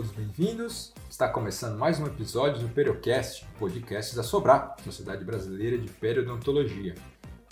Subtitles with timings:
[0.00, 0.94] todos bem-vindos.
[1.10, 6.94] Está começando mais um episódio do Periocast, podcast da Sobrar, Sociedade Brasileira de Periodontologia.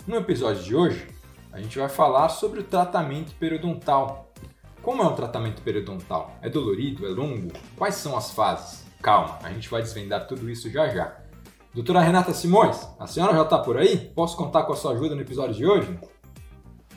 [0.07, 1.07] No episódio de hoje,
[1.53, 4.33] a gente vai falar sobre o tratamento periodontal.
[4.81, 6.39] Como é um tratamento periodontal?
[6.41, 7.05] É dolorido?
[7.05, 7.51] É longo?
[7.77, 8.83] Quais são as fases?
[8.99, 11.19] Calma, a gente vai desvendar tudo isso já já.
[11.71, 14.11] Doutora Renata Simões, a senhora já está por aí?
[14.15, 15.99] Posso contar com a sua ajuda no episódio de hoje?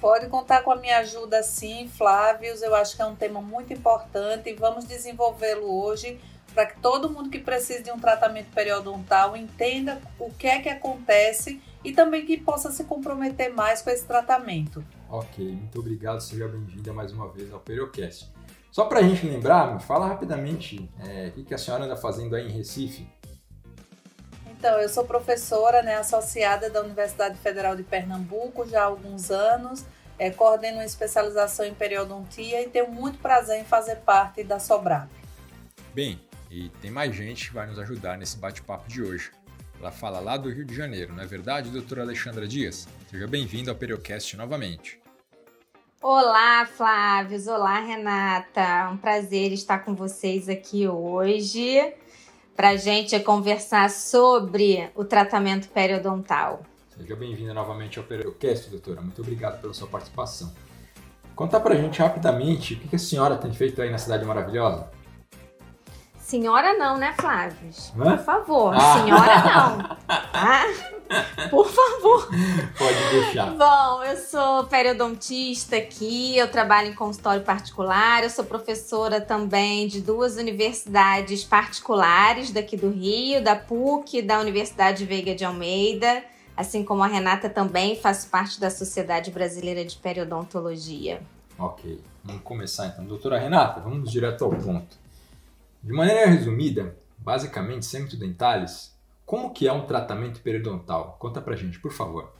[0.02, 2.60] Pode contar com a minha ajuda sim, Flávios.
[2.60, 6.18] Eu acho que é um tema muito importante e vamos desenvolvê-lo hoje
[6.52, 10.68] para que todo mundo que precisa de um tratamento periodontal entenda o que é que
[10.68, 14.84] acontece e também que possa se comprometer mais com esse tratamento.
[15.08, 16.20] Ok, muito obrigado.
[16.20, 18.28] Seja bem-vinda mais uma vez ao Periocast.
[18.72, 22.34] Só para a gente lembrar, me fala rapidamente é, o que a senhora anda fazendo
[22.34, 23.06] aí em Recife.
[24.62, 29.84] Então, eu sou professora né, associada da Universidade Federal de Pernambuco já há alguns anos,
[30.16, 35.10] é, coordeno uma especialização em periodontia e tenho muito prazer em fazer parte da Sobrap.
[35.92, 39.32] Bem, e tem mais gente que vai nos ajudar nesse bate-papo de hoje.
[39.80, 42.86] Ela fala lá do Rio de Janeiro, não é verdade, doutora Alexandra Dias?
[43.10, 45.02] Seja bem-vindo ao Periocast novamente.
[46.00, 47.48] Olá, Flávios.
[47.48, 48.90] Olá, Renata.
[48.92, 51.92] Um prazer estar com vocês aqui hoje
[52.56, 56.62] para a gente conversar sobre o tratamento periodontal.
[56.96, 59.00] Seja bem-vinda novamente ao Periocast, doutora.
[59.00, 60.52] Muito obrigado pela sua participação.
[61.34, 64.90] Conta para a gente rapidamente o que a senhora tem feito aí na Cidade Maravilhosa.
[66.32, 67.68] Senhora não, né, Flávio?
[67.94, 69.02] Por favor, ah.
[69.02, 69.96] senhora não.
[70.34, 70.64] Ah,
[71.50, 72.26] por favor.
[72.78, 73.50] Pode deixar.
[73.50, 80.00] Bom, eu sou periodontista aqui, eu trabalho em consultório particular, eu sou professora também de
[80.00, 86.24] duas universidades particulares daqui do Rio, da PUC e da Universidade Veiga de Almeida.
[86.56, 91.20] Assim como a Renata também faço parte da Sociedade Brasileira de Periodontologia.
[91.58, 93.04] Ok, vamos começar então.
[93.04, 95.02] Doutora Renata, vamos direto ao ponto.
[95.82, 101.16] De maneira resumida, basicamente sem muito detalhes, como que é um tratamento periodontal?
[101.18, 102.32] Conta pra gente, por favor.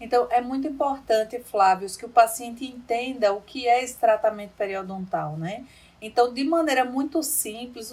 [0.00, 5.36] Então, é muito importante, Flávio, que o paciente entenda o que é esse tratamento periodontal,
[5.36, 5.66] né?
[6.02, 7.90] Então, de maneira muito simples,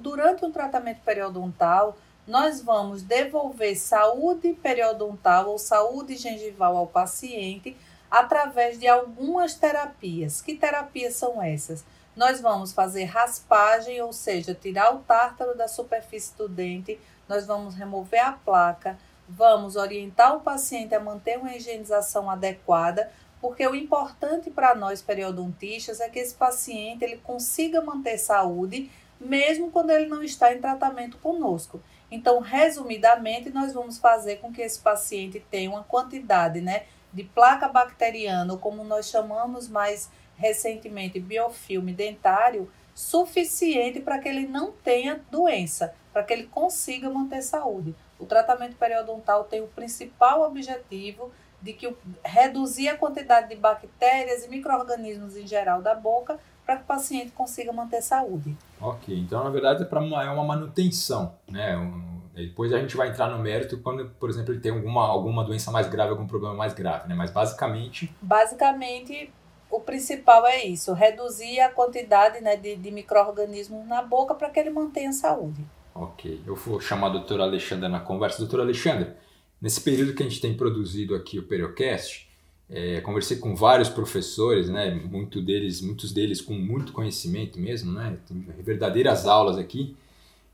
[0.00, 7.76] durante um tratamento periodontal, nós vamos devolver saúde periodontal ou saúde gengival ao paciente
[8.10, 10.42] através de algumas terapias.
[10.42, 11.84] Que terapias são essas?
[12.16, 17.74] Nós vamos fazer raspagem, ou seja, tirar o tártaro da superfície do dente, nós vamos
[17.74, 24.50] remover a placa, vamos orientar o paciente a manter uma higienização adequada, porque o importante
[24.50, 28.90] para nós periodontistas é que esse paciente ele consiga manter saúde
[29.20, 31.82] mesmo quando ele não está em tratamento conosco.
[32.10, 37.68] Então, resumidamente, nós vamos fazer com que esse paciente tenha uma quantidade, né, de placa
[37.68, 45.20] bacteriana, ou como nós chamamos mais recentemente biofilme dentário suficiente para que ele não tenha
[45.30, 47.94] doença, para que ele consiga manter saúde.
[48.18, 51.30] O tratamento periodontal tem o principal objetivo
[51.60, 51.94] de que
[52.24, 57.30] reduzir a quantidade de bactérias e micro-organismos em geral da boca para que o paciente
[57.32, 58.56] consiga manter saúde.
[58.80, 61.76] Ok, então na verdade é, uma, é uma manutenção, né?
[61.76, 65.42] Um, depois a gente vai entrar no mérito quando, por exemplo, ele tem alguma, alguma
[65.42, 67.14] doença mais grave, algum problema mais grave, né?
[67.14, 68.14] Mas basicamente.
[68.20, 69.32] Basicamente,
[69.70, 74.60] o principal é isso, reduzir a quantidade né, de, de micro-organismos na boca para que
[74.60, 75.64] ele mantenha saúde.
[75.94, 78.38] Ok, eu vou chamar a doutora Alexandra na conversa.
[78.38, 79.16] Doutora Alexandra,
[79.60, 82.28] nesse período que a gente tem produzido aqui o Periocast,
[82.68, 88.18] é, conversei com vários professores, né, muito deles, muitos deles com muito conhecimento mesmo, né,
[88.26, 89.96] tem verdadeiras aulas aqui,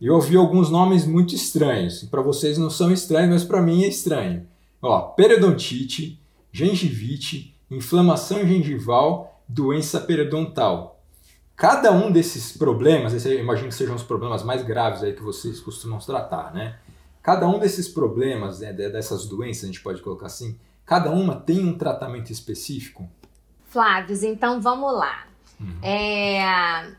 [0.07, 2.03] eu ouvi alguns nomes muito estranhos.
[2.05, 4.47] Para vocês não são estranhos, mas para mim é estranho.
[4.81, 6.21] Ó, periodontite,
[6.51, 11.01] gengivite, inflamação gengival, doença periodontal.
[11.55, 15.61] Cada um desses problemas, eu imagino que sejam os problemas mais graves aí que vocês
[15.61, 16.79] costumam tratar, né?
[17.23, 21.65] Cada um desses problemas, né, dessas doenças, a gente pode colocar assim, cada uma tem
[21.65, 23.09] um tratamento específico?
[23.67, 25.29] Flávio, então vamos lá.
[25.61, 25.79] Uhum.
[25.81, 26.93] É,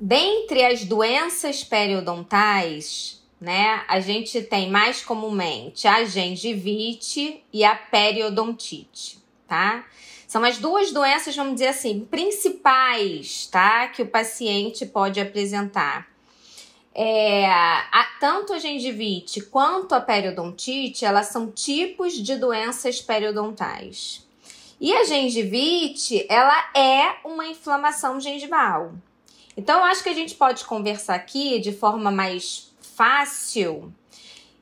[0.00, 9.18] dentre as doenças periodontais, né, a gente tem mais comumente a gengivite e a periodontite
[9.48, 9.86] tá?
[10.26, 13.88] São as duas doenças, vamos dizer assim, principais, tá?
[13.88, 16.06] Que o paciente pode apresentar.
[16.94, 24.26] É, a, tanto a gengivite quanto a periodontite, elas são tipos de doenças periodontais.
[24.80, 28.92] E a gengivite, ela é uma inflamação gengival.
[29.58, 33.92] Então, eu acho que a gente pode conversar aqui de forma mais fácil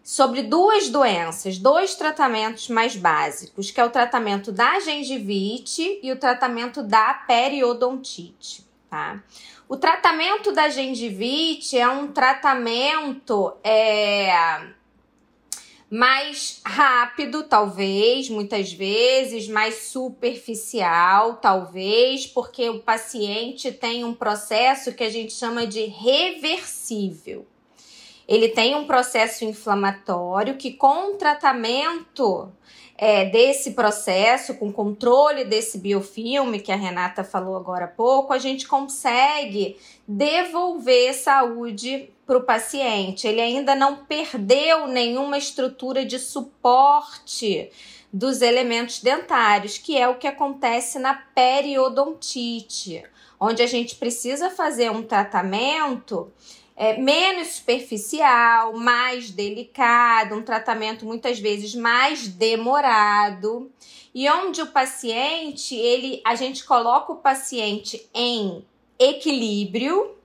[0.03, 6.17] sobre duas doenças, dois tratamentos mais básicos, que é o tratamento da gengivite e o
[6.17, 9.23] tratamento da periodontite, tá?
[9.69, 14.33] O tratamento da gengivite é um tratamento é,
[15.91, 25.05] mais rápido, talvez, muitas vezes, mais superficial, talvez, porque o paciente tem um processo que
[25.05, 27.47] a gente chama de reversível.
[28.27, 32.53] Ele tem um processo inflamatório que, com o tratamento
[32.99, 38.39] é, desse processo, com controle desse biofilme que a Renata falou agora há pouco, a
[38.39, 39.77] gente consegue
[40.09, 43.27] devolver saúde para o paciente.
[43.27, 47.71] Ele ainda não perdeu nenhuma estrutura de suporte
[48.13, 53.03] dos elementos dentários, que é o que acontece na periodontite,
[53.39, 56.33] onde a gente precisa fazer um tratamento
[56.75, 63.71] é, menos superficial, mais delicado, um tratamento muitas vezes mais demorado,
[64.15, 68.65] e onde o paciente, ele, a gente coloca o paciente em
[68.99, 70.16] equilíbrio,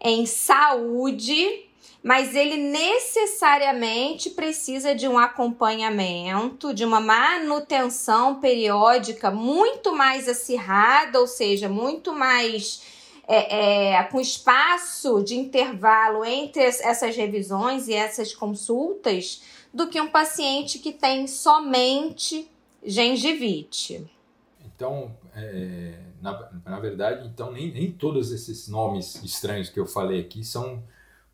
[0.00, 1.66] em saúde,
[2.02, 11.26] mas ele necessariamente precisa de um acompanhamento, de uma manutenção periódica muito mais acirrada, ou
[11.26, 12.82] seja, muito mais
[13.28, 19.42] é, é, com espaço de intervalo entre essas revisões e essas consultas
[19.72, 22.50] do que um paciente que tem somente
[22.82, 24.04] gengivite.
[24.64, 30.20] Então, é, na, na verdade, então nem, nem todos esses nomes estranhos que eu falei
[30.20, 30.82] aqui são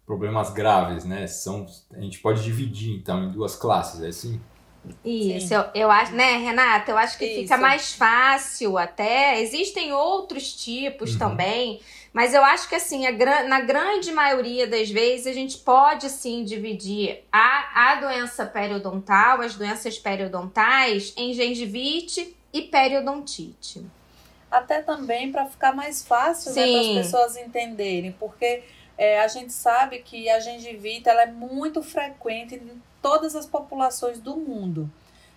[0.06, 1.26] problemas graves, né?
[1.26, 4.40] São, a gente pode dividir então em duas classes, é assim?
[5.04, 6.92] Isso, eu, eu, acho, né, Renata?
[6.92, 7.42] Eu acho que Isso.
[7.42, 9.40] fica mais fácil até.
[9.40, 11.18] Existem outros tipos uhum.
[11.18, 11.80] também,
[12.12, 13.12] mas eu acho que assim, a,
[13.44, 19.56] na grande maioria das vezes a gente pode sim dividir a, a doença periodontal, as
[19.56, 23.84] doenças periodontais, em gengivite e periodontite.
[24.50, 28.62] Até também para ficar mais fácil né, para as pessoas entenderem, porque
[28.96, 34.20] é, a gente sabe que a gengivite ela é muito frequente em todas as populações
[34.20, 34.90] do mundo.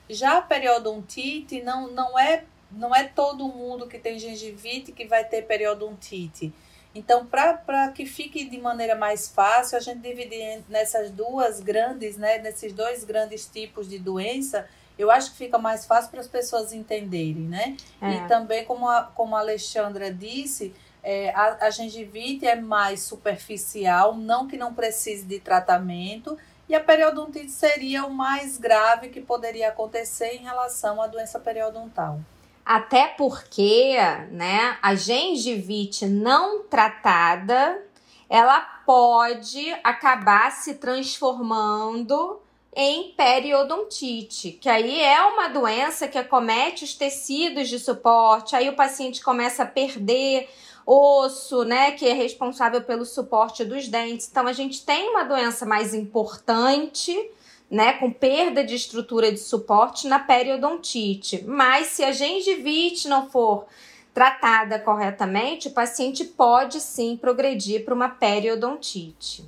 [0.10, 5.24] Já a periodontite não, não, é, não é todo mundo que tem gengivite que vai
[5.24, 6.54] ter periodontite.
[6.96, 12.40] Então, para que fique de maneira mais fácil, a gente dividir nessas duas grandes, né,
[12.40, 14.68] nesses dois grandes tipos de doença,
[15.00, 17.78] eu acho que fica mais fácil para as pessoas entenderem, né?
[18.02, 18.16] É.
[18.16, 24.14] E também, como a, como a Alexandra disse, é, a, a gengivite é mais superficial,
[24.14, 26.38] não que não precise de tratamento,
[26.68, 32.20] e a periodontite seria o mais grave que poderia acontecer em relação à doença periodontal.
[32.66, 33.96] Até porque,
[34.32, 37.82] né, a gengivite não tratada,
[38.30, 42.40] ela pode acabar se transformando
[42.76, 48.76] em periodontite, que aí é uma doença que acomete os tecidos de suporte, aí o
[48.76, 50.48] paciente começa a perder
[50.86, 54.28] osso, né, que é responsável pelo suporte dos dentes.
[54.30, 57.30] Então a gente tem uma doença mais importante,
[57.70, 61.44] né, com perda de estrutura de suporte na periodontite.
[61.46, 63.66] Mas se a gengivite não for
[64.14, 69.46] tratada corretamente, o paciente pode sim progredir para uma periodontite.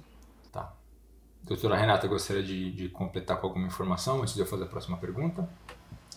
[1.43, 4.97] Doutora Renata, gostaria de, de completar com alguma informação antes de eu fazer a próxima
[4.97, 5.47] pergunta?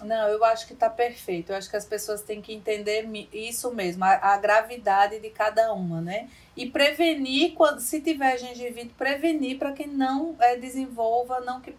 [0.02, 1.50] Não, eu acho que está perfeito.
[1.50, 5.72] Eu acho que as pessoas têm que entender isso mesmo, a, a, gravidade de cada
[5.72, 6.28] uma, né?
[6.56, 11.74] E prevenir, quando, se tiver gengivite, prevenir para que não é, desenvolva, não que,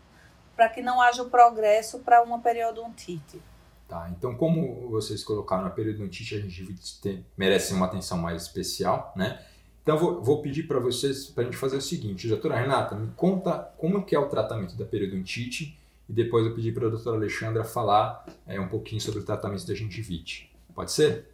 [0.56, 3.42] para que não haja o progresso para uma periodontite.
[3.88, 9.14] Tá, então como vocês colocaram a periodontite, a gengivite tem, merece uma atenção mais especial,
[9.16, 9.40] né?
[9.86, 13.12] Então vou, vou pedir para vocês, para a gente fazer o seguinte, doutora Renata, me
[13.16, 15.78] conta como que é o tratamento da periodontite
[16.10, 19.68] e depois eu pedi para a doutora Alexandra falar é, um pouquinho sobre o tratamento
[19.68, 20.52] da gengivite.
[20.74, 21.28] Pode ser?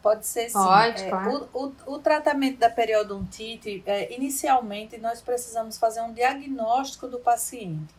[0.00, 0.52] Pode ser sim.
[0.52, 1.48] Pode, é, claro.
[1.52, 7.92] o, o, o, tratamento da periodontite, é, inicialmente, nós precisamos fazer um diagnóstico do paciente.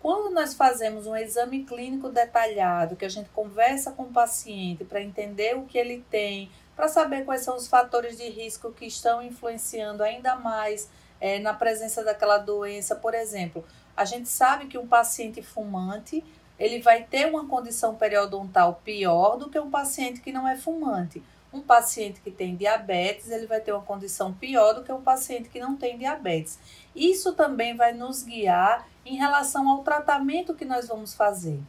[0.00, 5.02] Quando nós fazemos um exame clínico detalhado, que a gente conversa com o paciente para
[5.02, 9.22] entender o que ele tem, para saber quais são os fatores de risco que estão
[9.22, 10.88] influenciando ainda mais
[11.20, 13.64] é, na presença daquela doença, por exemplo,
[13.96, 16.24] a gente sabe que um paciente fumante
[16.58, 21.22] ele vai ter uma condição periodontal pior do que um paciente que não é fumante.
[21.52, 25.48] Um paciente que tem diabetes, ele vai ter uma condição pior do que um paciente
[25.48, 26.58] que não tem diabetes.
[26.94, 31.60] Isso também vai nos guiar em relação ao tratamento que nós vamos fazer.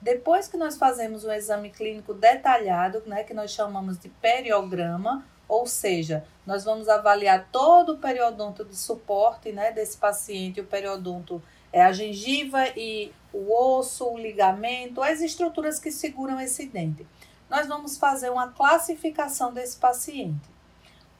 [0.00, 5.66] Depois que nós fazemos um exame clínico detalhado, né, que nós chamamos de periograma, ou
[5.66, 11.42] seja, nós vamos avaliar todo o periodonto de suporte né, desse paciente, o periodonto
[11.72, 17.06] é a gengiva e o osso, o ligamento, as estruturas que seguram esse dente.
[17.48, 20.48] Nós vamos fazer uma classificação desse paciente.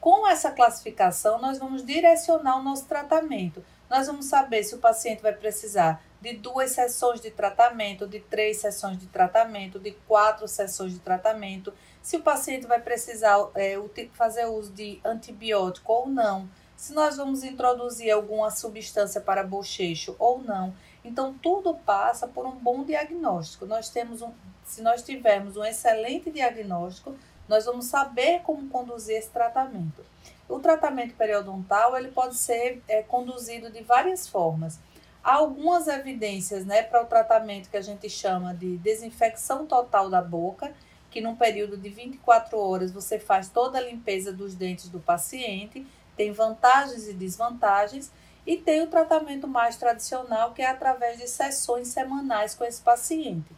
[0.00, 3.62] Com essa classificação, nós vamos direcionar o nosso tratamento.
[3.90, 8.58] Nós vamos saber se o paciente vai precisar de duas sessões de tratamento, de três
[8.58, 13.76] sessões de tratamento, de quatro sessões de tratamento, se o paciente vai precisar é,
[14.12, 20.40] fazer uso de antibiótico ou não, se nós vamos introduzir alguma substância para bochecho ou
[20.40, 20.72] não.
[21.04, 23.66] Então, tudo passa por um bom diagnóstico.
[23.66, 24.32] Nós temos um,
[24.64, 27.16] se nós tivermos um excelente diagnóstico,
[27.48, 30.04] nós vamos saber como conduzir esse tratamento.
[30.50, 34.80] O tratamento periodontal ele pode ser é, conduzido de várias formas.
[35.22, 40.20] Há algumas evidências né, para o tratamento que a gente chama de desinfecção total da
[40.20, 40.74] boca,
[41.08, 45.86] que num período de 24 horas você faz toda a limpeza dos dentes do paciente,
[46.16, 48.10] tem vantagens e desvantagens,
[48.44, 53.52] e tem o tratamento mais tradicional, que é através de sessões semanais com esse paciente.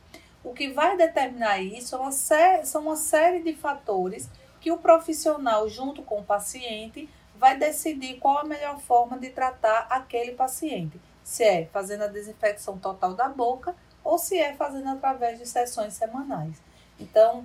[0.44, 4.28] O que vai determinar isso é uma são uma série de fatores
[4.62, 9.88] que o profissional, junto com o paciente, vai decidir qual a melhor forma de tratar
[9.90, 11.00] aquele paciente.
[11.25, 15.95] Se é fazendo a desinfecção total da boca ou se é fazendo através de sessões
[15.95, 16.57] semanais.
[16.99, 17.45] Então,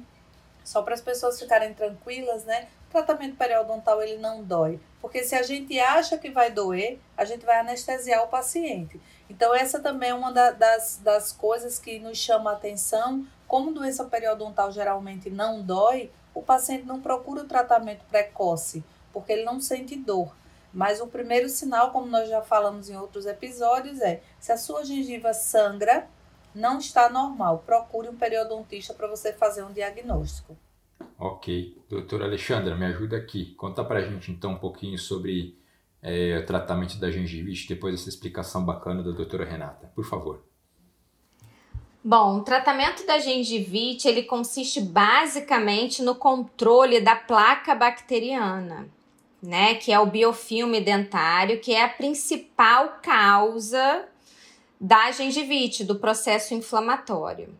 [0.63, 2.67] só para as pessoas ficarem tranquilas, né?
[2.87, 7.25] O tratamento periodontal ele não dói, porque se a gente acha que vai doer, a
[7.25, 9.01] gente vai anestesiar o paciente.
[9.29, 13.25] Então, essa também é uma da, das, das coisas que nos chama a atenção.
[13.47, 19.43] Como doença periodontal geralmente não dói, o paciente não procura o tratamento precoce, porque ele
[19.43, 20.35] não sente dor.
[20.71, 24.85] Mas o primeiro sinal, como nós já falamos em outros episódios, é se a sua
[24.85, 26.07] gengiva sangra,
[26.53, 27.63] não está normal.
[27.65, 30.55] Procure um periodontista para você fazer um diagnóstico.
[31.17, 31.81] Ok.
[31.89, 33.55] Doutora Alexandra, me ajuda aqui.
[33.55, 35.57] Conta para a gente então um pouquinho sobre
[36.01, 39.87] é, o tratamento da gengivite depois dessa explicação bacana da doutora Renata.
[39.95, 40.46] Por favor.
[42.09, 48.87] Bom, o tratamento da gengivite ele consiste basicamente no controle da placa bacteriana,
[49.43, 54.05] né, que é o biofilme dentário, que é a principal causa
[54.79, 57.53] da gengivite, do processo inflamatório.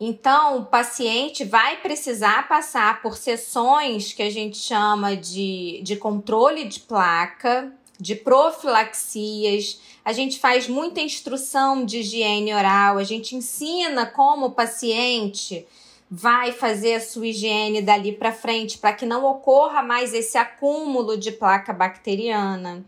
[0.00, 6.64] Então, o paciente vai precisar passar por sessões que a gente chama de, de controle
[6.64, 9.80] de placa, de profilaxias.
[10.04, 15.66] A gente faz muita instrução de higiene oral, a gente ensina como o paciente
[16.10, 21.16] vai fazer a sua higiene dali para frente para que não ocorra mais esse acúmulo
[21.16, 22.84] de placa bacteriana.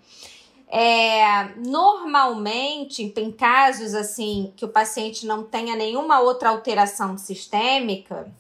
[0.66, 8.32] É, normalmente, em casos assim que o paciente não tenha nenhuma outra alteração sistêmica,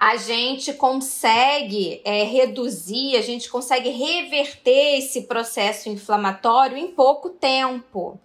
[0.00, 8.18] a gente consegue é, reduzir, a gente consegue reverter esse processo inflamatório em pouco tempo.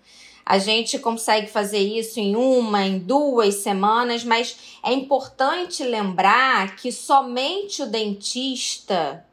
[0.45, 6.93] A gente consegue fazer isso em uma, em duas semanas, mas é importante lembrar que
[6.93, 9.25] somente o dentista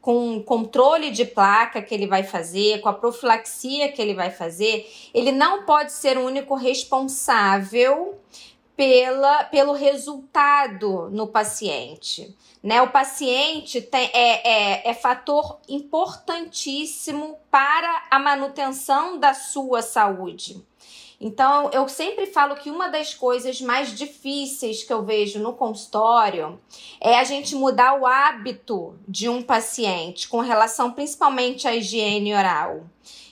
[0.00, 4.30] com o controle de placa que ele vai fazer, com a profilaxia que ele vai
[4.30, 8.18] fazer, ele não pode ser o único responsável
[8.80, 12.34] pela, pelo resultado no paciente.
[12.62, 12.80] Né?
[12.80, 20.64] O paciente tem, é, é, é fator importantíssimo para a manutenção da sua saúde.
[21.20, 26.58] Então, eu sempre falo que uma das coisas mais difíceis que eu vejo no consultório
[26.98, 32.86] é a gente mudar o hábito de um paciente com relação principalmente à higiene oral.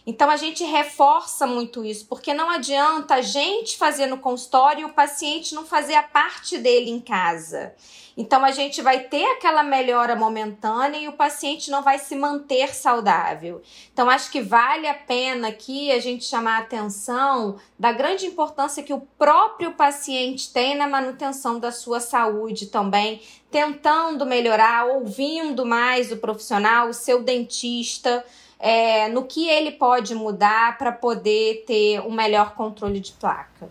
[0.09, 4.85] Então a gente reforça muito isso, porque não adianta a gente fazer no consultório e
[4.87, 7.75] o paciente não fazer a parte dele em casa.
[8.17, 12.75] Então a gente vai ter aquela melhora momentânea e o paciente não vai se manter
[12.75, 13.61] saudável.
[13.93, 18.83] Então acho que vale a pena aqui a gente chamar a atenção da grande importância
[18.83, 26.11] que o próprio paciente tem na manutenção da sua saúde também, tentando melhorar, ouvindo mais
[26.11, 28.25] o profissional, o seu dentista.
[28.59, 33.69] É, no que ele pode mudar para poder ter um melhor controle de placa.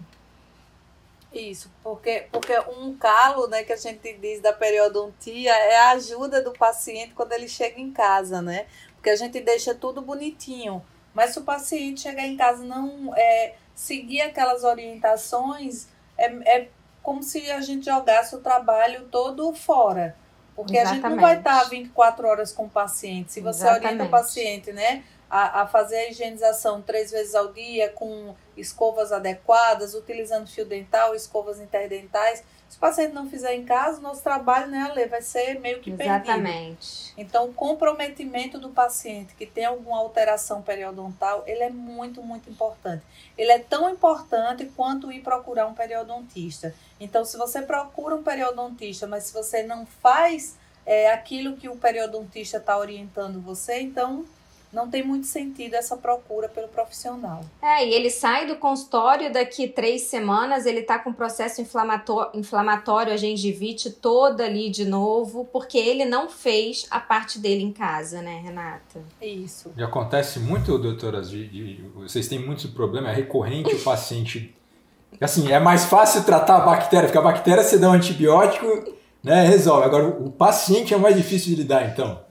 [1.33, 6.41] Isso, porque, porque um calo, né, que a gente diz da periodontia é a ajuda
[6.41, 8.65] do paciente quando ele chega em casa, né?
[8.95, 10.83] Porque a gente deixa tudo bonitinho.
[11.13, 16.25] Mas se o paciente chegar em casa não é, seguir aquelas orientações, é,
[16.57, 16.69] é
[17.03, 20.15] como se a gente jogasse o trabalho todo fora.
[20.57, 21.05] Porque Exatamente.
[21.05, 23.31] a gente não vai estar 24 horas com o paciente.
[23.31, 23.85] Se você Exatamente.
[23.85, 25.03] orienta o paciente, né?
[25.29, 31.13] a, a fazer a higienização três vezes ao dia com escovas adequadas, utilizando fio dental,
[31.13, 32.43] escovas interdentais.
[32.69, 35.91] Se o paciente não fizer em casa, nosso trabalho, né, Ale, vai ser meio que
[35.91, 37.13] Exatamente.
[37.13, 37.13] perdido.
[37.17, 43.03] Então, o comprometimento do paciente que tem alguma alteração periodontal, ele é muito, muito importante.
[43.37, 46.75] Ele é tão importante quanto ir procurar um periodontista.
[46.99, 50.55] Então, se você procura um periodontista, mas se você não faz
[50.87, 54.25] é aquilo que o periodontista está orientando você, então
[54.71, 57.41] não tem muito sentido essa procura pelo profissional.
[57.61, 63.13] É, e ele sai do consultório daqui três semanas, ele tá com processo inflamatório, inflamatório,
[63.13, 68.21] a gengivite toda ali de novo, porque ele não fez a parte dele em casa,
[68.21, 69.01] né, Renata?
[69.21, 69.71] Isso.
[69.75, 74.53] E acontece muito, doutoras, de, de, vocês têm muito problema, é recorrente o paciente.
[75.21, 78.67] Assim, é mais fácil tratar a bactéria, porque a bactéria você dá um antibiótico,
[79.23, 79.85] né, resolve.
[79.85, 82.26] Agora, o paciente é mais difícil de lidar, então.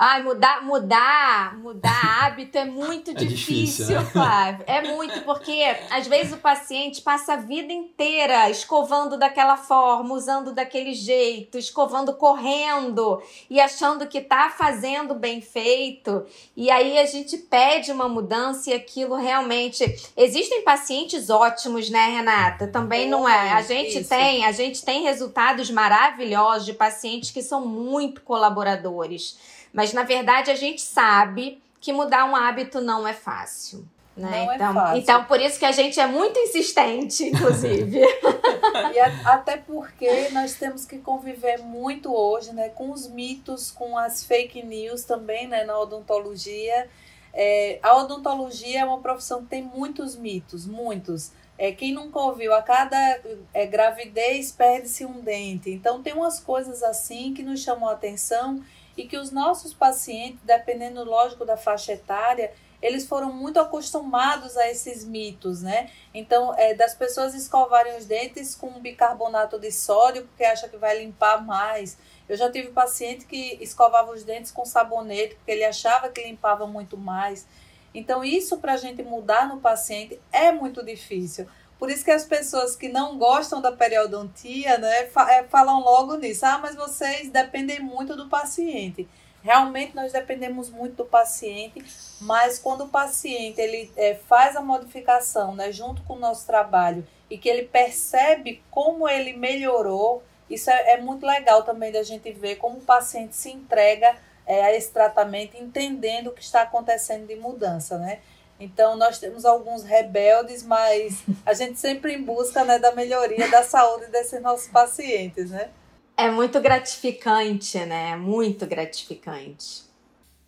[0.00, 4.04] Ai, mudar, mudar, mudar hábito é muito é difícil, difícil né?
[4.04, 4.64] Flávio.
[4.64, 10.52] É muito, porque às vezes o paciente passa a vida inteira escovando daquela forma, usando
[10.52, 16.24] daquele jeito, escovando correndo e achando que tá fazendo bem feito.
[16.56, 19.84] E aí a gente pede uma mudança e aquilo realmente.
[20.16, 22.68] Existem pacientes ótimos, né, Renata?
[22.68, 23.50] Também não é.
[23.50, 24.08] A gente Isso.
[24.08, 29.57] tem, a gente tem resultados maravilhosos de pacientes que são muito colaboradores.
[29.78, 33.86] Mas na verdade a gente sabe que mudar um hábito não é fácil.
[34.16, 34.28] Né?
[34.28, 34.98] Não é então, é fácil.
[35.00, 38.00] então, por isso que a gente é muito insistente, inclusive.
[38.92, 43.96] e a, até porque nós temos que conviver muito hoje né, com os mitos, com
[43.96, 46.88] as fake news também né, na odontologia.
[47.32, 51.30] É, a odontologia é uma profissão que tem muitos mitos, muitos.
[51.56, 53.20] É, quem nunca ouviu, a cada
[53.54, 55.70] é, gravidez perde-se um dente.
[55.70, 58.60] Então, tem umas coisas assim que nos chamam a atenção
[58.98, 62.52] e que os nossos pacientes, dependendo, lógico, da faixa etária,
[62.82, 65.88] eles foram muito acostumados a esses mitos, né?
[66.12, 70.98] Então, é, das pessoas escovarem os dentes com bicarbonato de sódio, porque acha que vai
[70.98, 71.96] limpar mais.
[72.28, 76.66] Eu já tive paciente que escovava os dentes com sabonete, porque ele achava que limpava
[76.66, 77.46] muito mais.
[77.94, 81.46] Então, isso para a gente mudar no paciente é muito difícil.
[81.78, 86.44] Por isso que as pessoas que não gostam da periodontia, né, é, falam logo nisso.
[86.44, 89.08] Ah, mas vocês dependem muito do paciente.
[89.42, 91.84] Realmente nós dependemos muito do paciente,
[92.20, 97.06] mas quando o paciente ele é, faz a modificação, né, junto com o nosso trabalho
[97.30, 102.32] e que ele percebe como ele melhorou, isso é, é muito legal também da gente
[102.32, 107.26] ver como o paciente se entrega é, a esse tratamento, entendendo o que está acontecendo
[107.26, 108.20] de mudança, né?
[108.60, 113.62] Então, nós temos alguns rebeldes, mas a gente sempre em busca né, da melhoria da
[113.62, 115.70] saúde desses nossos pacientes, né?
[116.16, 118.16] É muito gratificante, né?
[118.16, 119.84] Muito gratificante.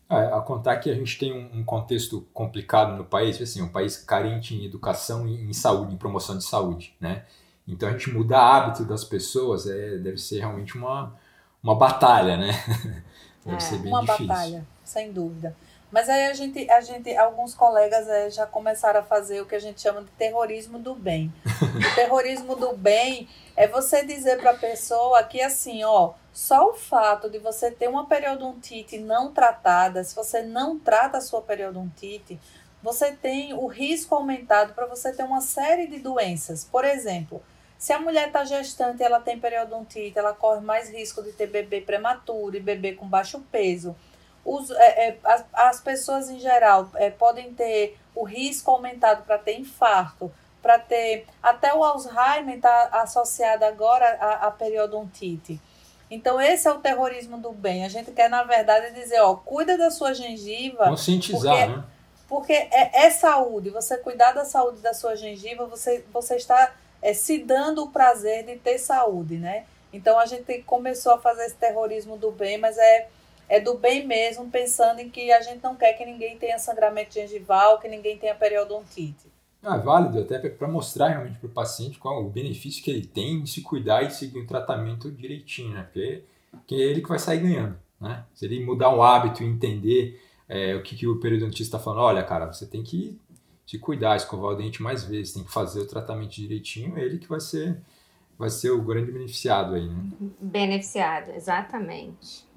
[0.08, 3.96] É, a contar que a gente tem um, contexto complicado no país, assim, um país
[3.96, 7.24] carente em educação e em saúde, em promoção de saúde, né?
[7.68, 11.14] Então, a gente mudar hábito das pessoas é, deve ser realmente uma,
[11.62, 12.50] uma batalha, né?
[13.42, 14.26] Deve é, ser bem uma difícil.
[14.26, 15.56] batalha, sem dúvida.
[15.90, 19.56] Mas aí a gente, a gente alguns colegas é, já começaram a fazer o que
[19.56, 21.32] a gente chama de terrorismo do bem.
[21.60, 26.74] O terrorismo do bem é você dizer para a pessoa que assim, ó, só o
[26.74, 32.40] fato de você ter uma periodontite não tratada, se você não trata a sua periodontite,
[32.82, 36.64] você tem o risco aumentado para você ter uma série de doenças.
[36.64, 37.42] Por exemplo,
[37.78, 41.46] se a mulher está gestante e ela tem periodontite, ela corre mais risco de ter
[41.46, 43.94] bebê prematuro e bebê com baixo peso
[44.44, 49.38] os, é, é, as, as pessoas em geral é, podem ter o risco aumentado para
[49.38, 51.26] ter infarto, para ter.
[51.42, 55.60] Até o Alzheimer está associado agora à, à periodontite.
[56.10, 57.84] Então, esse é o terrorismo do bem.
[57.84, 60.88] A gente quer, na verdade, dizer: ó, cuida da sua gengiva.
[60.88, 61.84] Conscientizar, porque, né?
[62.28, 63.70] Porque é, é, saúde.
[63.70, 68.44] Você cuidar da saúde da sua gengiva, você, você está é, se dando o prazer
[68.44, 69.64] de ter saúde, né?
[69.92, 73.08] Então, a gente começou a fazer esse terrorismo do bem, mas é
[73.50, 77.12] é do bem mesmo, pensando em que a gente não quer que ninguém tenha sangramento
[77.12, 79.26] gengival, que ninguém tenha periodontite.
[79.60, 83.04] Ah, é válido até para mostrar realmente para o paciente qual o benefício que ele
[83.04, 85.82] tem de se cuidar e seguir o tratamento direitinho, né?
[85.82, 86.22] Porque
[86.64, 88.24] que é ele que vai sair ganhando, né?
[88.32, 92.02] Se ele mudar um hábito e entender é, o que, que o periodontista está falando,
[92.02, 93.18] olha, cara, você tem que
[93.66, 97.18] se cuidar, escovar o dente mais vezes, tem que fazer o tratamento direitinho, é ele
[97.18, 97.80] que vai ser,
[98.38, 100.04] vai ser o grande beneficiado aí, né?
[100.40, 102.48] Beneficiado, exatamente.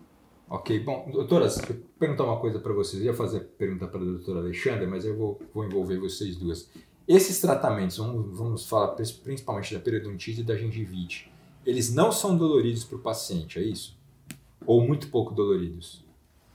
[0.53, 3.01] Ok, bom, doutoras, eu vou perguntar uma coisa para vocês.
[3.01, 6.69] Eu ia fazer pergunta para a doutora Alexandra, mas eu vou, vou envolver vocês duas.
[7.07, 11.33] Esses tratamentos, vamos, vamos falar principalmente da periodontite e da gengivite,
[11.65, 13.97] eles não são doloridos para o paciente, é isso?
[14.63, 16.05] Ou muito pouco doloridos?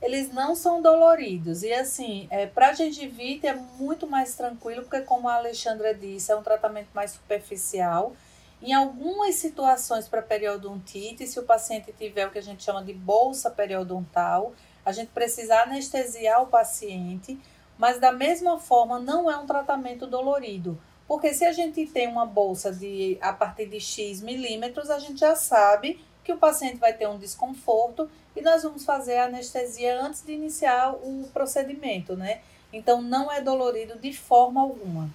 [0.01, 1.65] Eles não são doloridos.
[1.65, 6.37] E assim, é, para gengivite é muito mais tranquilo, porque como a Alexandra disse, é
[6.37, 8.15] um tratamento mais superficial
[8.61, 12.93] em algumas situações para periodontite, se o paciente tiver o que a gente chama de
[12.93, 14.53] bolsa periodontal,
[14.85, 17.39] a gente precisa anestesiar o paciente,
[17.79, 20.81] mas da mesma forma não é um tratamento dolorido.
[21.07, 25.21] Porque se a gente tem uma bolsa de a partir de X milímetros, a gente
[25.21, 30.03] já sabe que o paciente vai ter um desconforto e nós vamos fazer a anestesia
[30.03, 32.43] antes de iniciar o procedimento, né?
[32.73, 35.09] Então não é dolorido de forma alguma.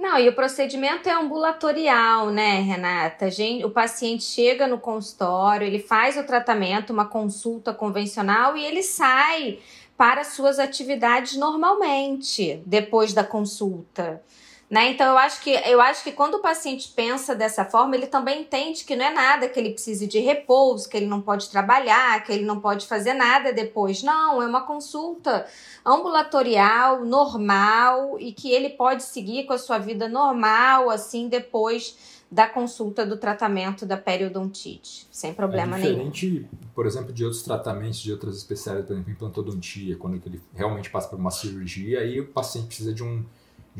[0.00, 3.28] Não, e o procedimento é ambulatorial, né, Renata?
[3.66, 9.58] O paciente chega no consultório, ele faz o tratamento, uma consulta convencional e ele sai
[9.98, 14.22] para suas atividades normalmente depois da consulta.
[14.70, 14.92] Né?
[14.92, 18.42] Então eu acho que eu acho que quando o paciente pensa dessa forma, ele também
[18.42, 22.22] entende que não é nada que ele precise de repouso, que ele não pode trabalhar,
[22.22, 24.00] que ele não pode fazer nada depois.
[24.04, 25.44] Não, é uma consulta
[25.84, 32.46] ambulatorial, normal e que ele pode seguir com a sua vida normal assim depois da
[32.46, 36.48] consulta do tratamento da periodontite, sem problema é diferente, nenhum.
[36.72, 41.08] por exemplo, de outros tratamentos de outras especialidades, por exemplo, implantodontia, quando ele realmente passa
[41.08, 43.24] por uma cirurgia, aí o paciente precisa de um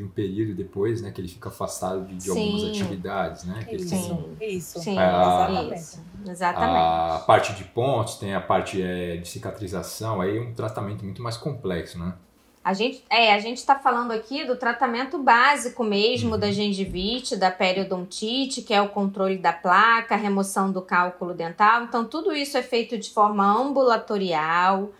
[0.00, 3.64] de um período depois, né, que ele fica afastado de, de algumas atividades, né?
[3.68, 5.98] Que isso, isso, Sim, a, exatamente.
[6.26, 6.78] exatamente.
[6.78, 11.22] A parte de pontos, tem a parte é, de cicatrização, aí é um tratamento muito
[11.22, 12.14] mais complexo, né?
[12.62, 16.38] A gente é, a gente está falando aqui do tratamento básico mesmo uhum.
[16.38, 21.84] da gengivite, da periodontite, que é o controle da placa, a remoção do cálculo dental.
[21.84, 24.90] Então, tudo isso é feito de forma ambulatorial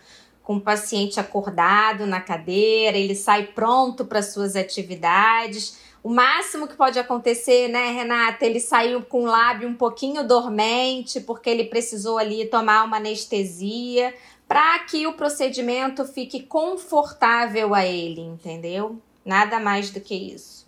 [0.51, 5.77] com o paciente acordado na cadeira, ele sai pronto para suas atividades.
[6.03, 8.45] O máximo que pode acontecer, né, Renata?
[8.45, 14.13] Ele saiu com o lábio um pouquinho dormente, porque ele precisou ali tomar uma anestesia,
[14.45, 19.01] para que o procedimento fique confortável a ele, entendeu?
[19.23, 20.67] Nada mais do que isso.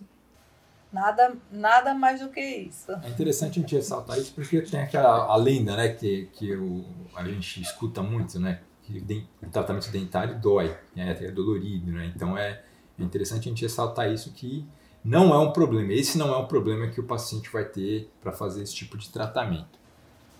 [0.90, 2.90] Nada, nada mais do que isso.
[3.02, 6.86] É interessante a gente ressaltar isso porque tem aquela a lenda, né, que, que o,
[7.14, 11.16] a gente escuta muito, né, que o tratamento dentário dói, né?
[11.20, 12.12] é dolorido, né?
[12.14, 12.62] Então é,
[12.98, 14.66] é interessante a gente ressaltar isso que
[15.04, 15.92] não é um problema.
[15.92, 19.10] Esse não é um problema que o paciente vai ter para fazer esse tipo de
[19.10, 19.84] tratamento.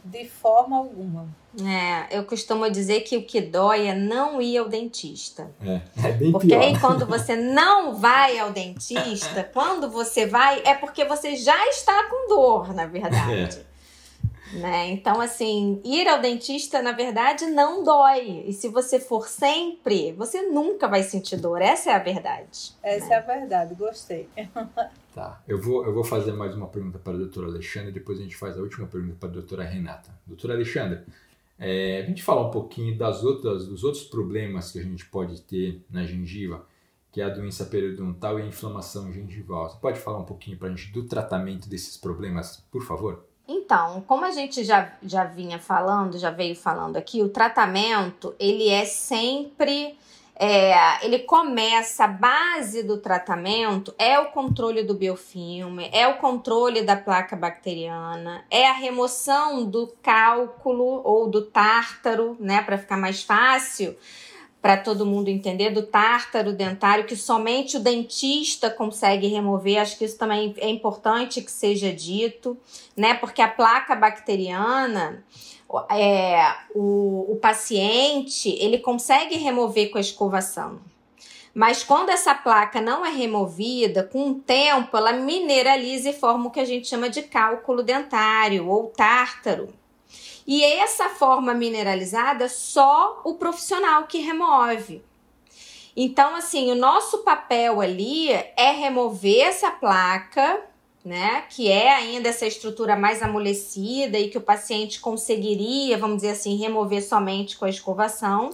[0.05, 1.27] De forma alguma.
[1.63, 5.51] É, eu costumo dizer que o que dói é não ir ao dentista.
[5.63, 6.61] É, é bem porque pior.
[6.61, 12.11] aí quando você não vai ao dentista, quando você vai, é porque você já está
[12.11, 13.61] com dor, na verdade.
[13.61, 13.74] É.
[14.55, 14.91] Né?
[14.91, 18.45] Então, assim, ir ao dentista, na verdade, não dói.
[18.47, 21.61] E se você for sempre, você nunca vai sentir dor.
[21.61, 22.73] Essa é a verdade.
[22.83, 23.15] Essa né?
[23.15, 24.29] é a verdade, gostei.
[25.15, 28.23] Tá, eu vou, eu vou fazer mais uma pergunta para a doutora Alexandre, depois a
[28.23, 30.11] gente faz a última pergunta para a doutora Renata.
[30.27, 31.03] Doutora Alexandre,
[31.57, 35.41] é, a gente fala um pouquinho das outras, dos outros problemas que a gente pode
[35.43, 36.67] ter na gengiva,
[37.13, 39.71] que é a doença periodontal e a inflamação gengival.
[39.71, 43.25] Você pode falar um pouquinho para a gente do tratamento desses problemas, por favor?
[43.47, 48.69] Então, como a gente já, já vinha falando, já veio falando aqui, o tratamento, ele
[48.69, 49.97] é sempre...
[50.37, 56.83] É, ele começa, a base do tratamento é o controle do biofilme, é o controle
[56.83, 63.23] da placa bacteriana, é a remoção do cálculo ou do tártaro, né, para ficar mais
[63.23, 63.97] fácil
[64.65, 69.79] para todo mundo entender, do tártaro dentário, que somente o dentista consegue remover.
[69.79, 72.57] Acho que isso também é importante que seja dito,
[72.97, 73.13] né?
[73.13, 75.23] Porque a placa bacteriana,
[75.91, 80.81] é, o, o paciente, ele consegue remover com a escovação.
[81.53, 86.51] Mas quando essa placa não é removida, com o tempo ela mineraliza e forma o
[86.51, 89.69] que a gente chama de cálculo dentário ou tártaro.
[90.47, 95.03] E essa forma mineralizada, só o profissional que remove.
[95.97, 100.61] Então, assim, o nosso papel ali é remover essa placa,
[101.05, 101.45] né?
[101.51, 106.57] Que é ainda essa estrutura mais amolecida e que o paciente conseguiria, vamos dizer assim,
[106.57, 108.51] remover somente com a escovação.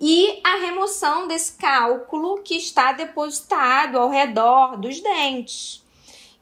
[0.00, 5.83] E a remoção desse cálculo que está depositado ao redor dos dentes.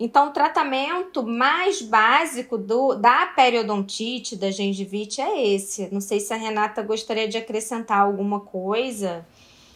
[0.05, 5.89] Então, o tratamento mais básico do, da periodontite, da gengivite, é esse.
[5.95, 9.25] Não sei se a Renata gostaria de acrescentar alguma coisa.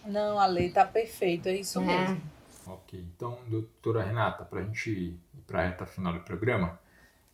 [0.04, 1.84] Não, a lei está perfeita, é isso é.
[1.84, 2.20] mesmo.
[2.66, 6.76] Ok, então, doutora Renata, para a gente ir para a reta final do programa,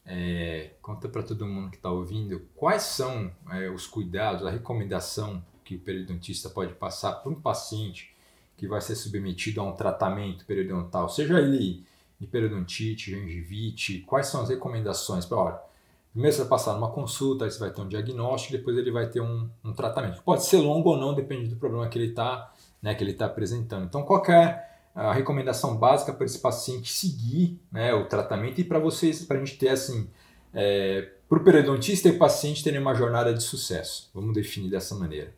[0.04, 5.42] é, conta para todo mundo que está ouvindo quais são é, os cuidados, a recomendação
[5.64, 8.14] que o periodontista pode passar para um paciente
[8.54, 11.90] que vai ser submetido a um tratamento periodontal, seja ele
[12.26, 15.26] periodontite, gengivite, quais são as recomendações?
[15.26, 19.06] Primeiro você vai passar numa consulta, aí você vai ter um diagnóstico, depois ele vai
[19.08, 20.22] ter um, um tratamento.
[20.22, 23.26] Pode ser longo ou não, depende do problema que ele está né, que ele tá
[23.26, 23.84] apresentando.
[23.84, 28.78] Então, qual é a recomendação básica para esse paciente seguir né, o tratamento e para
[28.78, 30.10] vocês, para a gente ter assim,
[30.52, 34.10] é, para o periodontista e o paciente terem uma jornada de sucesso?
[34.12, 35.32] Vamos definir dessa maneira.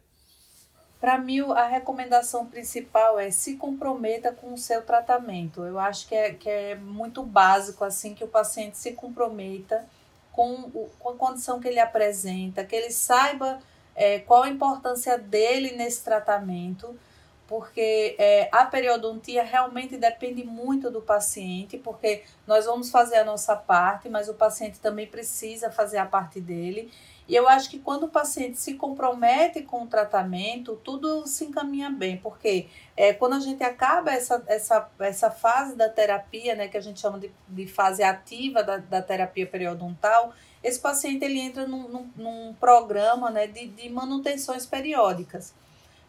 [1.05, 5.63] Para mim, a recomendação principal é se comprometa com o seu tratamento.
[5.63, 9.85] Eu acho que é, que é muito básico assim que o paciente se comprometa
[10.33, 13.61] com, o, com a condição que ele apresenta, que ele saiba
[13.95, 16.99] é, qual a importância dele nesse tratamento,
[17.47, 23.55] porque é, a periodontia realmente depende muito do paciente, porque nós vamos fazer a nossa
[23.55, 26.91] parte, mas o paciente também precisa fazer a parte dele.
[27.27, 31.89] E eu acho que quando o paciente se compromete com o tratamento, tudo se encaminha
[31.89, 36.77] bem, porque é, quando a gente acaba essa, essa, essa fase da terapia, né, que
[36.77, 41.67] a gente chama de, de fase ativa da, da terapia periodontal, esse paciente ele entra
[41.67, 45.55] num, num, num programa né, de, de manutenções periódicas.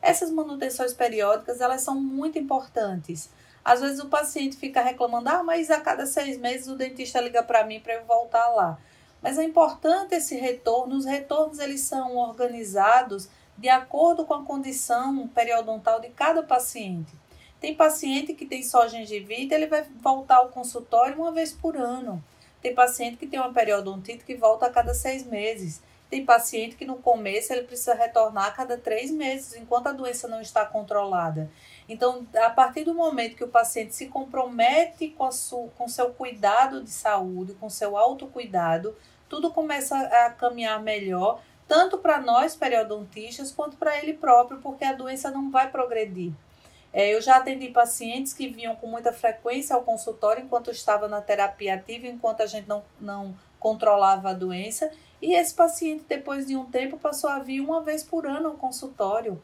[0.02, 3.30] Essas manutenções periódicas, elas são muito importantes.
[3.64, 7.42] Às vezes o paciente fica reclamando, ah, mas a cada seis meses o dentista liga
[7.42, 8.78] para mim para eu voltar lá.
[9.26, 10.96] Mas é importante esse retorno.
[10.96, 17.12] Os retornos eles são organizados de acordo com a condição periodontal de cada paciente.
[17.60, 22.24] Tem paciente que tem só gengivite, ele vai voltar ao consultório uma vez por ano.
[22.62, 25.82] Tem paciente que tem uma periodontite que volta a cada seis meses.
[26.08, 30.28] Tem paciente que no começo ele precisa retornar a cada três meses, enquanto a doença
[30.28, 31.50] não está controlada.
[31.90, 35.28] Então, a partir do momento que o paciente se compromete com,
[35.76, 38.96] com seu cuidado de saúde, com seu autocuidado,
[39.30, 44.94] tudo começa a caminhar melhor, tanto para nós periodontistas quanto para ele próprio, porque a
[44.94, 46.32] doença não vai progredir.
[46.94, 51.20] É, eu já atendi pacientes que vinham com muita frequência ao consultório enquanto estava na
[51.20, 54.90] terapia ativa, enquanto a gente não, não controlava a doença,
[55.22, 58.56] e esse paciente, depois de um tempo, passou a vir uma vez por ano ao
[58.56, 59.42] consultório.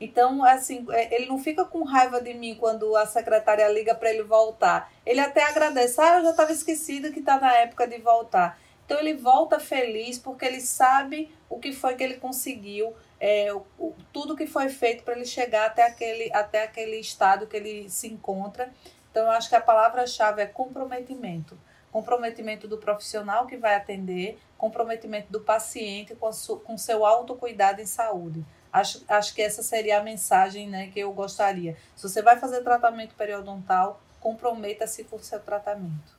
[0.00, 4.10] Então, assim, é, ele não fica com raiva de mim quando a secretária liga para
[4.10, 4.92] ele voltar.
[5.04, 8.58] Ele até agradece, ah, eu já estava esquecido que está na época de voltar.
[8.88, 13.94] Então ele volta feliz porque ele sabe o que foi que ele conseguiu, é, o,
[14.14, 18.08] tudo que foi feito para ele chegar até aquele, até aquele estado que ele se
[18.08, 18.72] encontra.
[19.10, 21.58] Então eu acho que a palavra-chave é comprometimento.
[21.92, 27.86] Comprometimento do profissional que vai atender, comprometimento do paciente com, su, com seu autocuidado em
[27.86, 28.42] saúde.
[28.72, 31.76] Acho, acho que essa seria a mensagem né, que eu gostaria.
[31.94, 36.17] Se você vai fazer tratamento periodontal, comprometa-se com o seu tratamento.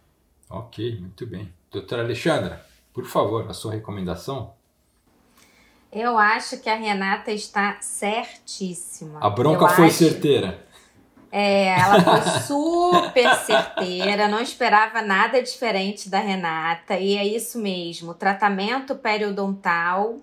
[0.50, 1.54] Ok, muito bem.
[1.72, 4.54] Doutora Alexandra, por favor, a sua recomendação?
[5.92, 9.20] Eu acho que a Renata está certíssima.
[9.22, 9.98] A bronca Eu foi acho...
[9.98, 10.66] certeira.
[11.32, 18.16] É, ela foi super certeira, não esperava nada diferente da Renata, e é isso mesmo.
[18.16, 20.18] Tratamento periodontal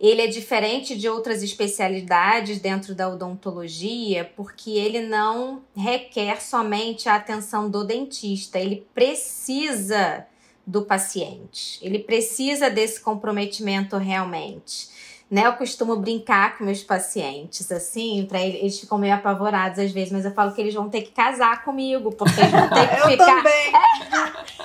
[0.00, 7.16] ele é diferente de outras especialidades dentro da odontologia, porque ele não requer somente a
[7.16, 10.26] atenção do dentista, ele precisa
[10.66, 14.88] do paciente, ele precisa desse comprometimento realmente
[15.30, 15.46] né?
[15.46, 20.10] Eu costumo brincar com meus pacientes, assim, para eles, eles ficam meio apavorados às vezes,
[20.10, 23.00] mas eu falo que eles vão ter que casar comigo, porque eles vão ter que
[23.00, 23.36] eu ficar.
[23.36, 23.72] Também.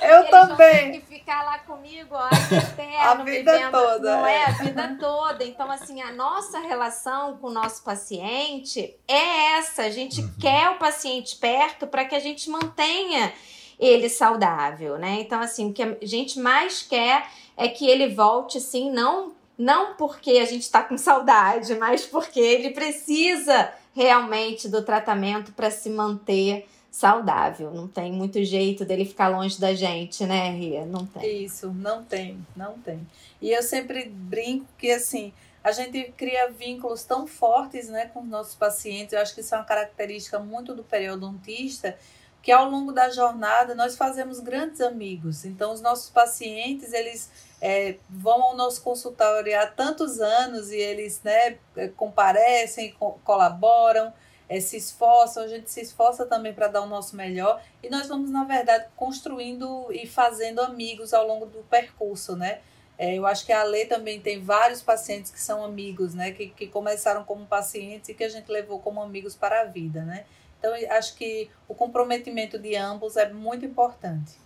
[0.02, 0.82] eu eles também.
[0.82, 4.16] Vão ter que ficar lá comigo, ó, eterno, a vida vivendo, toda.
[4.16, 5.44] Não é a vida toda.
[5.44, 9.82] Então, assim, a nossa relação com o nosso paciente é essa.
[9.82, 10.30] A gente uhum.
[10.40, 13.32] quer o paciente perto para que a gente mantenha
[13.78, 15.18] ele saudável, né?
[15.20, 19.94] Então, assim, o que a gente mais quer é que ele volte, sim, não não
[19.94, 25.88] porque a gente está com saudade, mas porque ele precisa realmente do tratamento para se
[25.88, 27.72] manter saudável.
[27.72, 30.84] Não tem muito jeito dele ficar longe da gente, né, Ria?
[30.84, 31.44] Não tem.
[31.44, 33.06] Isso, não tem, não tem.
[33.40, 38.28] E eu sempre brinco que assim, a gente cria vínculos tão fortes, né, com os
[38.28, 39.12] nossos pacientes.
[39.12, 41.96] Eu acho que isso é uma característica muito do periodontista
[42.44, 45.46] que ao longo da jornada nós fazemos grandes amigos.
[45.46, 47.30] Então, os nossos pacientes, eles
[47.66, 54.12] é, vão ao nosso consultório há tantos anos e eles né, é, comparecem, co colaboram,
[54.46, 58.06] é, se esforçam, a gente se esforça também para dar o nosso melhor e nós
[58.06, 62.60] vamos, na verdade, construindo e fazendo amigos ao longo do percurso, né?
[62.98, 66.32] É, eu acho que a Lê também tem vários pacientes que são amigos, né?
[66.32, 70.02] Que, que começaram como pacientes e que a gente levou como amigos para a vida,
[70.02, 70.26] né?
[70.58, 74.43] Então, acho que o comprometimento de ambos é muito importante.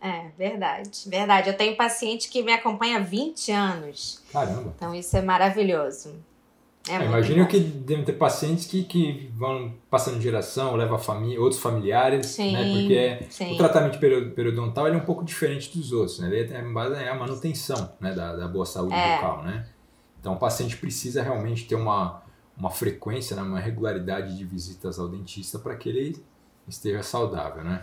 [0.00, 1.02] É, verdade.
[1.06, 1.50] Verdade.
[1.50, 4.22] Eu tenho paciente que me acompanha há 20 anos.
[4.32, 4.72] Caramba.
[4.76, 6.14] Então, isso é maravilhoso.
[6.88, 11.40] É é, imagino que devem ter pacientes que, que vão passando de geração, leva família,
[11.40, 12.72] outros familiares, sim, né?
[12.72, 13.52] Porque sim.
[13.52, 16.28] o tratamento periodontal é um pouco diferente dos outros, né?
[16.28, 18.14] Ele é, é a manutenção né?
[18.14, 19.16] da, da boa saúde é.
[19.16, 19.66] bucal, né?
[20.18, 22.22] Então o paciente precisa realmente ter uma,
[22.56, 26.22] uma frequência, né, uma regularidade de visitas ao dentista para que ele
[26.66, 27.82] esteja saudável, né?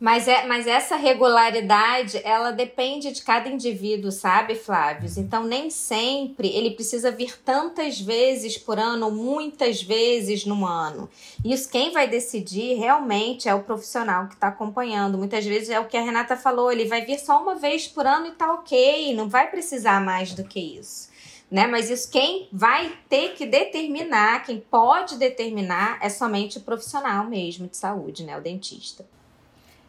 [0.00, 5.10] Mas, é, mas essa regularidade, ela depende de cada indivíduo, sabe, Flávio?
[5.18, 11.06] Então, nem sempre ele precisa vir tantas vezes por ano, ou muitas vezes no ano.
[11.44, 15.18] Isso quem vai decidir realmente é o profissional que está acompanhando.
[15.18, 18.06] Muitas vezes é o que a Renata falou, ele vai vir só uma vez por
[18.06, 21.10] ano e tá ok, não vai precisar mais do que isso.
[21.50, 21.66] Né?
[21.66, 27.68] Mas isso quem vai ter que determinar, quem pode determinar, é somente o profissional mesmo
[27.68, 28.38] de saúde, né?
[28.38, 29.04] O dentista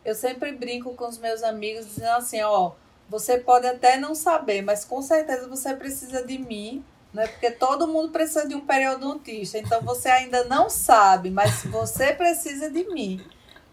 [0.04, 2.72] eu sempre brinco com os meus amigos dizendo assim, ó,
[3.10, 6.84] você pode até não saber, mas com certeza você precisa de mim,
[7.14, 7.28] né?
[7.28, 9.58] Porque todo mundo precisa de um periodontista.
[9.58, 13.24] Então você ainda não sabe, mas você precisa de mim.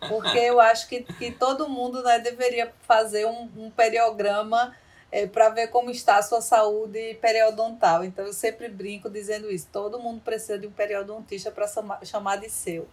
[0.08, 4.74] Porque eu acho que, que todo mundo né, deveria fazer um, um periograma
[5.10, 8.04] é, para ver como está a sua saúde periodontal.
[8.04, 9.68] Então eu sempre brinco dizendo isso.
[9.72, 11.66] Todo mundo precisa de um periodontista para
[12.04, 12.86] chamar de seu.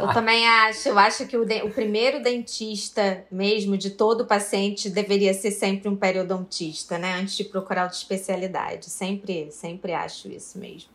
[0.00, 0.88] Eu também acho.
[0.88, 5.88] Eu acho que o, de, o primeiro dentista mesmo de todo paciente deveria ser sempre
[5.88, 7.14] um periodontista, né?
[7.14, 8.90] Antes de procurar outra especialidade.
[8.90, 10.90] Sempre, sempre acho isso mesmo.